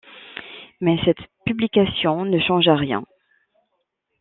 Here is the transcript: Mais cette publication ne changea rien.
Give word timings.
Mais 0.79 0.97
cette 1.05 1.21
publication 1.45 2.25
ne 2.25 2.39
changea 2.39 2.75
rien. 2.75 3.05